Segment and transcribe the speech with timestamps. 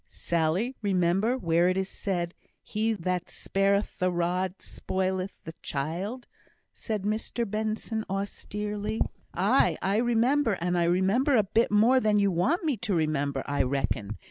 [0.09, 0.75] "Sally!
[0.81, 6.27] remember where it is said, 'He that spareth the rod, spoileth the child,'"
[6.73, 9.01] said Mr Benson, austerely.
[9.35, 13.43] "Aye, I remember; and I remember a bit more than you want me to remember,
[13.45, 14.17] I reckon.